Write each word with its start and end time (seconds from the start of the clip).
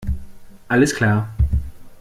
Alles 0.67 0.95
klar! 0.95 1.29